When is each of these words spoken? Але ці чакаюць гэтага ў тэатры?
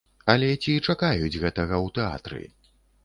Але 0.33 0.47
ці 0.63 0.73
чакаюць 0.93 1.39
гэтага 1.43 1.75
ў 1.85 1.87
тэатры? 1.99 2.43